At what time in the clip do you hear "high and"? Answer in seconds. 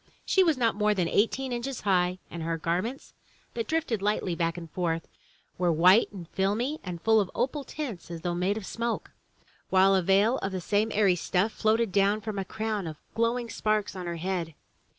1.81-2.41